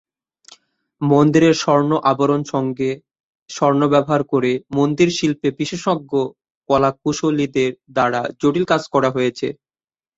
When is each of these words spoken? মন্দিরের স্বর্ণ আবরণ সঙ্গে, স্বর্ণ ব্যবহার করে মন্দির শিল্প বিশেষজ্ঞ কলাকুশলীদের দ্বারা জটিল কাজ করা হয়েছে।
মন্দিরের 1.01 1.55
স্বর্ণ 1.61 1.91
আবরণ 2.11 2.41
সঙ্গে, 2.53 2.89
স্বর্ণ 3.49 3.81
ব্যবহার 3.93 4.21
করে 4.31 4.51
মন্দির 4.77 5.09
শিল্প 5.17 5.41
বিশেষজ্ঞ 5.59 6.11
কলাকুশলীদের 6.69 7.71
দ্বারা 7.95 8.21
জটিল 8.41 8.65
কাজ 8.71 8.83
করা 8.93 9.09
হয়েছে। 9.15 9.47